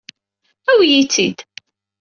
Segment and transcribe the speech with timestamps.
[0.71, 1.37] Awi-yi-tt-id.